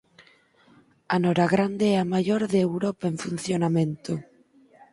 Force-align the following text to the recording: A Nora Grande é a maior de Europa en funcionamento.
A 1.13 1.15
Nora 1.23 1.45
Grande 1.53 1.85
é 1.95 1.97
a 1.99 2.09
maior 2.13 2.41
de 2.51 2.59
Europa 2.67 3.03
en 3.11 3.15
funcionamento. 3.25 4.13